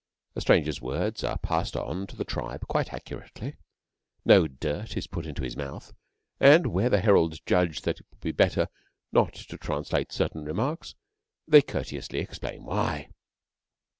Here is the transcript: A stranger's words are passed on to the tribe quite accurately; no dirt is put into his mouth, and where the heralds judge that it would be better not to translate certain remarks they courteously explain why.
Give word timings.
A 0.35 0.41
stranger's 0.41 0.81
words 0.81 1.23
are 1.23 1.37
passed 1.37 1.77
on 1.77 2.07
to 2.07 2.15
the 2.15 2.23
tribe 2.23 2.67
quite 2.67 2.91
accurately; 2.91 3.57
no 4.25 4.47
dirt 4.47 4.97
is 4.97 5.05
put 5.05 5.27
into 5.27 5.43
his 5.43 5.55
mouth, 5.55 5.93
and 6.39 6.65
where 6.65 6.89
the 6.89 7.01
heralds 7.01 7.39
judge 7.41 7.81
that 7.81 7.99
it 7.99 8.07
would 8.09 8.19
be 8.19 8.31
better 8.31 8.67
not 9.11 9.35
to 9.35 9.57
translate 9.59 10.11
certain 10.11 10.43
remarks 10.43 10.95
they 11.47 11.61
courteously 11.61 12.17
explain 12.17 12.65
why. 12.65 13.09